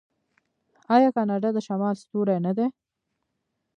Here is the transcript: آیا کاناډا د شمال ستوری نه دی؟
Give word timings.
آیا 0.95 1.09
کاناډا 1.15 1.49
د 1.53 1.57
شمال 1.67 1.95
ستوری 2.03 2.37
نه 2.45 2.51
دی؟ 2.57 2.67